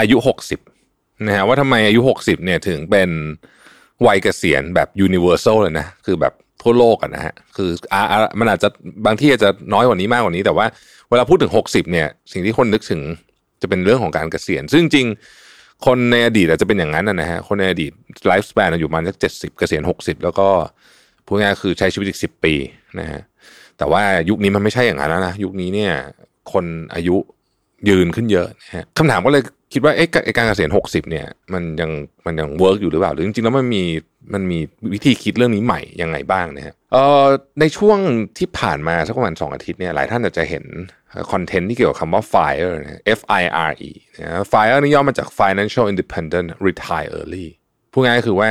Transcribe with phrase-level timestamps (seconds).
[0.00, 0.16] อายุ
[0.72, 3.10] 60นะฮะว่าทำไมอายุ 60เนี่ยถึงเป็น
[4.06, 6.32] วัยเกษียณแบบ universal เลยนะคือแบบ
[6.62, 8.02] ทั่วโลกอะนะฮะคืออา
[8.40, 8.68] มันอาจจะ
[9.06, 10.66] บางที่อาจจะน้อยกว่านี้มากกว่านี้ แต่ว่า
[11.10, 13.00] เวลาพูดถึง 60เนี่ยสิ่งที่คนนึกถึง
[13.62, 15.06] จะเป็นเรื่องของการเกษียณ ซึ่งจริง
[15.86, 17.92] คนในอดีตอาจจะเป็นอย่างนั้นนะฮะคนในอดีต
[18.26, 20.48] ไลฟ์สเปนอยู่ประมาณสักเจ็ดสิบเกษียณหกสิบแล้วก็
[21.26, 22.54] พูดง่ายคือใช้ชีวิตอีกสิบปี
[23.00, 23.20] นะฮะ
[23.78, 25.92] แต่ว่ายุคนี้มันไม่ใช่อย่างนั้นแล้วนะยุคนี้เนี่ย
[26.52, 27.16] คนอายุ
[27.88, 31.90] ยืนขึ้นเยอะนะฮะคำถามก็เลยคิดว่าเอ๊ะไอ้การเกษียณหกสิบเนี่ย มันยัง
[32.26, 33.82] มันยังเวิร์กอยู่หรือเปล่า หรือจริงๆแล้วมันมี
[34.34, 34.58] มันมี
[34.92, 37.24] วิธีคิดเรื่องนี้ใหม่ยังไงบ้างนะฮะเอ่อ
[37.60, 37.98] ในช่วง
[38.38, 40.64] ที่ผ่านมาสักประมาณสองอาทิตย์เนี่ยหลายท่านอาจจะเห็น
[41.32, 47.46] คอนเทนต์ที่เกี่ยวกับคำว่า FIRE นะ F I R E นะ FIRE นี่ย่อมาจาก Financial Independent Retire Early
[47.92, 48.50] พูดง่ายๆคือว่า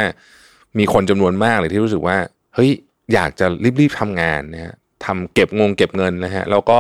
[0.79, 2.17] มีคนจำนวนมากเลยที่รู้สึกว่า
[2.55, 2.71] เฮ้ย
[3.13, 3.45] อยากจะ
[3.79, 6.79] รีบๆทำงานนะฮะทำเก็บงงเก็บเงินนะฮะแล้วก็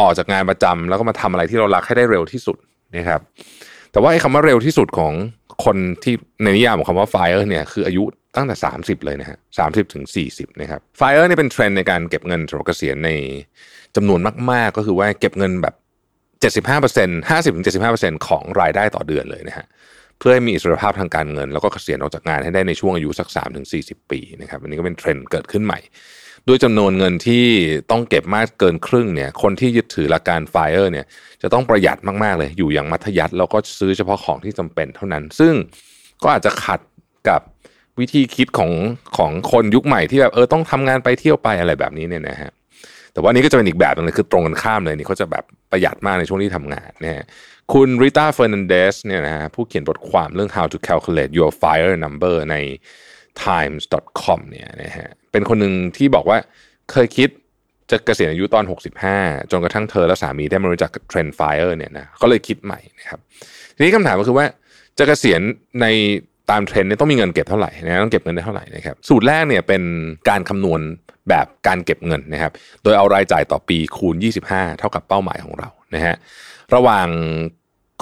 [0.00, 2.56] ออกจากงานประจำแล้วก็มาทำอะไรที่เรารักให้ได้เร็วที่สุด
[2.96, 3.20] นะครับ
[3.92, 5.12] แต่ว่าไอ้คำว่าเร็วที่สุดของ
[5.64, 8.04] คนที่ในนิยามของคำว่า fire เนี่ยคืออายุ
[8.36, 13.10] ตั้งแต่ 30 เลยนะฮะสามสิบถึงสี่สิบนะครับ fire เนี่ยเป็นเทรนด์ในการเก็บเงินสำหรับเกษียณใน
[13.96, 15.74] จำนวนมาก ๆ ก็คือว่าเก็บเงินแบบ
[16.40, 19.66] 75% 50-75%ของรายได้ต่อเดือนเลยนะฮะ
[20.18, 23.28] เพื่อให้มีอิสรภาพทางการเงิน แล้วก็เกษียณออกจากงานให้ได้ในช่วงอายุสัก
[23.70, 25.78] 3-40 ปีนะครับอันนี้ก็เป็นเทรนด์เกิดขึ้นใหม่
[26.48, 27.44] ด้วยจำนวนเงินที่
[27.90, 31.06] ต้องเก็บมากเกินครึ่งเนี่ยคนที่ยึดถือหลักการ FIRE เนี่ย
[31.42, 35.54] จะต้องประหยัดมากๆเลยอยู่อย่างมัธยัติแล้วก็ซื้อเฉพาะของที่จำเป็นเท่านั้น ซึ่ง
[36.22, 36.80] ก็อาจจะขัด
[37.28, 37.40] กับ
[37.98, 38.72] วิธีคิดของ
[39.16, 42.50] ของคนยุคใหม่ที่แบบเออต้องทำงานไปเที่ยวไปอะไรแบบนี้เนี่ยนะฮะ
[43.12, 47.24] แต่ว่านี้ก็จะเป็นอีกแบบนึงเลยคือตรงกันข้ามเลยนี่เขาจะแบบประหยัดมากในช่วงที่ทำงานนะฮะ
[47.72, 52.56] คุณริต้าเฟอร์นันเดสเนี่ยนะฮะผู้เขียนบทความเรื่อง how to calculate your fire number ใน
[53.44, 55.08] times.com เนี่ยนะฮะ
[55.38, 56.38] เป็นคนหนึ่งที่บอกว่า
[56.92, 57.28] เคยคิด
[57.90, 58.64] จะเกษียณอายุตอน
[59.06, 63.18] 65 จนกระทั่งเธอและสามีได้มารู้จักเทรนด์ไฟเออร์เนี่ยนะก็เลยคิดใหม่นะครับ
[63.76, 64.46] ทีนี้คำถามก็คือว่า
[64.98, 65.40] จะเกษียณ
[65.80, 65.86] ใน
[66.50, 69.82] ตามเทรนด์เนี่ยต้องมีเงินเก็บเท่าไหร่นะต้องเก็บเงินได้เท่าไหร่นะครับสูตรแรกเนี่ยเป็น
[70.28, 70.80] การคำนวณ
[71.28, 74.14] แบบการเก็บเงินนะครับ โดยเอารายจ่ายต่อปีคูณ
[74.48, 76.14] 25 เท่ากับเป้าหมายของเรานะฮะ
[76.74, 77.08] ระหว่าง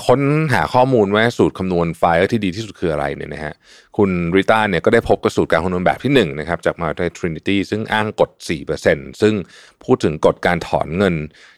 [0.05, 0.21] ค้น
[0.55, 3.55] หาข้อมูลว่าสูตรคำนวณ FIRE ที่ดีที่สุดคืออะไรเนี่ยนะฮะ
[3.97, 8.31] คุณริต้าเนี่ยก็ได้พบกับสูตรการคำนวณแบบที่1นะครับจากมหาวิทยาลัยทรินิตี้ซึ่งอ้างกฎ
[8.77, 9.35] 4%ซึ่ง
[9.85, 11.15] พูดถึงกฎการถอนเงิน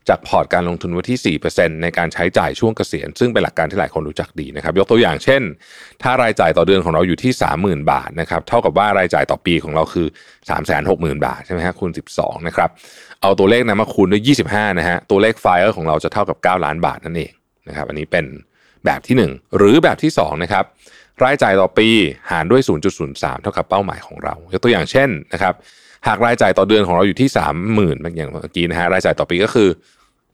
[0.09, 5.43] จากพอร์ตการลงทุนไว้ที่ 4%ในการใช้จ่ายช่วงเกษียณ ซึ่งเป็นหลักการที่หลายคนรู้จักดีนะครับ ยกตัวอย่างเช่น
[6.03, 7.33] ถ้ารายจ่ายต่อเดือนของเราอยู่ที่
[7.63, 10.07] 30,000 บาทนะครับเท่ากับว่ารายจ่ายต่อปีของเราคือ
[10.67, 12.71] 360,000 บาทใช่ไหมฮะคูณ 12 นะครับ
[13.23, 17.33] เอาตัวเลขนั้นมาคูณด้วย 25 นะฮะตัวเลขไฟล์ของเราจะเท่ากับ 9 ล้านบาทนั่นเอง
[17.69, 18.25] นะครับ อันนี้เป็น
[18.85, 20.65] แบบที่ 1 หรือแบบที่2นะครับ
[21.25, 21.89] รายจ่ายต่อปี
[22.31, 22.63] หารด้วย
[23.03, 25.55] 0.03 เท่ากับเป้าหมายของเรา ยกตัวอย่างเช่นนะครับ
[26.07, 27.29] หากรายจ่ายต่อเดือนของเราอยู่ที่
[27.73, 29.69] 30,000อย่างเมื่อกี้นะฮะรายจ่ายต่อปีก็คือ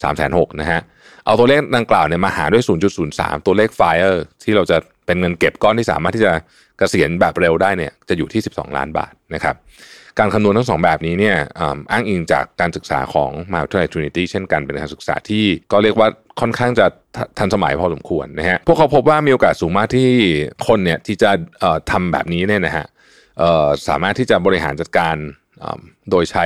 [0.03, 0.81] 3 6 0 0 0นะฮะ
[1.27, 2.65] เอาตัวเลขดังกล่าวเนี่ยมาหารด้วย
[3.05, 6.33] 0.03 ตัวเลข FIRE ที่เราจะเป็นเงินเก็บก้อนที่สามารถที่จะ
[6.79, 9.57] เกษียณแบบเร็วได้เนี่ยจะอยู่ที่ 12 ล้านบาทนะครับ
[10.19, 11.37] การคำนวณทั้งสองแบบนี้เนี่ย
[11.93, 16.09] อ้างอิงจากการศึกษาของมหาวิทยาลัยทรินิตี้เช่นกันเป็นการศึกษาที่ก็เรียกว่า
[16.41, 16.87] ค่อนข้างจะ
[17.39, 20.09] ทันสมัยพอสมควรนะฮะพวกเขาพบว่ามีโอกาสสูงมากที่
[20.67, 21.31] คนเนี่ยที่จะ
[21.91, 22.87] ทำแบบนี้เนี่ยนะฮะ
[23.89, 25.17] สามารถที่จะบริหารจัดการ
[26.11, 26.45] โดยใช้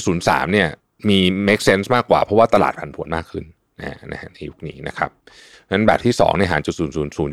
[0.00, 0.68] 0.03 เนี่ย
[1.08, 1.18] มี
[1.48, 3.44] make sense มากกว่าเพราะว่าตลาดผันผวนมากขึ้น
[3.80, 5.10] นะฮะในยุคนี้นะครับ
[5.70, 6.74] นั้นแบบที่2เนี่ยหารจุด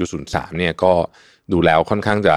[0.03, 0.93] 0.0.03เนี่ยก็
[1.53, 2.35] ดูแล้วค่อนข้างจะ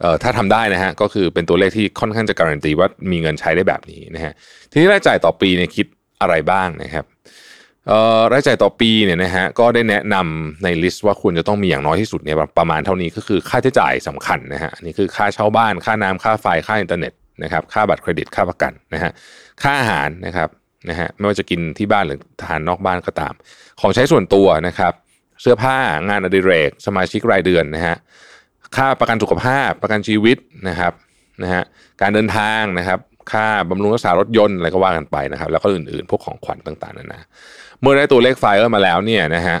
[0.00, 4.32] เอ่อถ้าทำได้นะฮะก็คือเป็นตัวเลขที่ค่อนข้างจะการันตีว่ามีเงินใช้ได้แบบนี้นะฮะ
[4.70, 5.86] ทีนี้รายจ่ายต่อปีเนี่ยคิด
[6.20, 7.04] อะไรบ้างนะครับ
[8.32, 17.12] รายจ่ายต่อปีเนี่ยนะฮะก็ได้แนะนำใน list ว่าควรจะต้องมีอย่างน้อยที่สุดเนี่ยประมาณเท่านี้ก็คือค่าใช้จ่ายสำคัญนะฮะนี่คือค่าเช่าบ้านค่าน้ำค่าไฟค่าอินเทอร์เน็ต
[17.42, 19.12] นะครับค่าบัตรเครดิตค่าประกันนะฮะ
[19.62, 20.48] ค่าอาหารนะครับ
[20.88, 23.34] นะฮะไม่ว่าจะกินที่บ้านหรือทานนอกบ้านก็ตาม
[23.80, 24.92] ของใช้ส่วนตัวนะครับ
[25.40, 25.76] เสื้อผ้า
[26.08, 27.96] งานอดิเรก สมาชิกรายเดือนนะฮะ
[28.76, 30.36] ค่าประกันสุขภาพประกันชีวิต
[30.68, 30.92] นะครับ
[31.42, 31.62] นะฮะ
[32.00, 32.98] การเดินทางนะครับ
[33.30, 37.20] ค่าบำรุงรักษารถยนต์อะไรก็ว่ากันไปนะครับ แล้วก็อื่นๆ พวกของขวัญต่างๆนานา
[37.80, 39.58] เมื่อได้ตัวเลข FIRE มาแล้วเนี่ยนะฮะ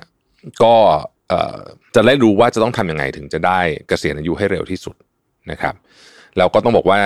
[0.62, 0.74] ก็
[1.94, 4.96] จะได้รู้ว่าจะต้องทำยังไงถึงจะได้เกษียณอายุให้เร็วที่สุด
[5.50, 5.74] นะครับ
[6.36, 6.98] แล้วก็ต้องบอกว่า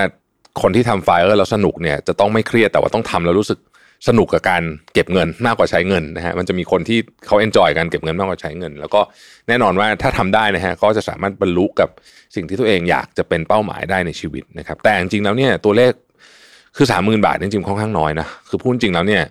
[0.61, 3.59] คนที่ทำ FIRE แล้วสนุกเนี่ยจะต้องไม่เครียดแต่ว่าต้องทำแล้วรู้สึก
[4.07, 4.63] สนุกกับการ
[4.93, 9.01] เก็บเงินมากกว่าใช้เงินนะฮะมันจะมีคนที่เขา enjoy การเก็บเงินมากกว่าใช้เงิน แล้วก็
[9.47, 11.89] แน่นอนว่าถ้าทำได้นะฮะก็จะสามารถบรรลุกับ
[12.35, 15.91] สิ่งที่ตัวเองอยากจะเป็นเป้าหมายได้ในชีวิตนะครับแต่จริงๆแล้วเนี่ยตัวเลข
[16.75, 19.23] คือสามหมื่นบาทจริงๆค่อนข้างน้อยนะคือพูดจริงแล้วเนี่ย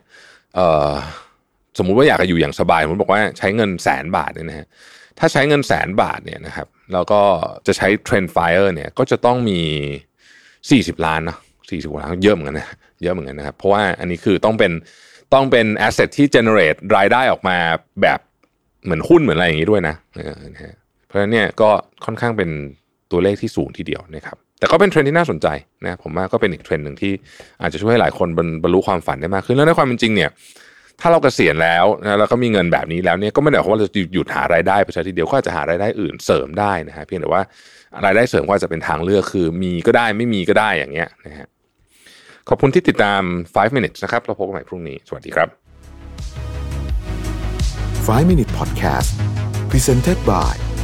[0.54, 4.66] สมมุติว่าอยากจะอยู่อย่างสบายผมบอกว่าใช้เงินแสนบาทเนี่ยนะฮะ
[5.18, 7.20] ถ้าใช้เงินแสนบาทเนี่ยนะครับแล้วก็
[7.66, 9.60] จะใช้เทรนด์ FIRE เนี่ยก็จะต้องมี
[10.98, 12.68] 40 ล้านเนาะ40กว่าล้านเยอะเหมือนกันนะ
[13.02, 14.72] เยอะเหมือนกันนะครับเพราะว่าอันนี้คือต้องเป็น
[15.34, 17.56] ต้องเป็นแอสเซทที่ generat รายได้ออกมา
[18.02, 18.18] แบบ
[18.84, 19.94] เหมือนหุ้นเหมือนอะไรอย่างนี้ด้วยนะ
[21.06, 21.70] เพราะฉะนั้นเนี่ยก็
[22.04, 22.50] ค่อนข้างเป็น
[23.10, 25.46] ตัวเลขที่สูงทีเดียวนะครับ แต่ก็เป็นเทรนด์ที่น่าสนใจ
[25.84, 27.12] นะผมว่าก็เป็นอีกเทรนด์หนึ่งที่
[27.62, 30.30] อาจจะช่วยให้หลายคนบรรบรรลุความฝันได้มากขึ้นแล้วในความเป็นจริงเนี่ย
[31.00, 37.42] ถ้าเรากเกษียณแล้วนะแล้วก็มีเงินแบบนี้แล้วเนี่ยก็ไม่ได้หมายความว่าเราจะหยุดหารายได้ไปซะทีเดียวก็อาจจะหารายได้อื่นเสริมได้นะฮะเพียงแต่ว่า
[38.04, 41.48] รายได้เสริมก็อาจจะเป็นทางเลือกคือมีก็ได้ไม่มีก็ได้อย่างเงี้ยนะฮะ
[42.48, 45.48] ขอบคุณที่ติดตาม 5 minutes นะครับเราพบกันใหม่พรุ่งนี้ สวัสดีครับ
[48.06, 49.10] 5 Minute Podcast
[49.70, 50.63] Presented by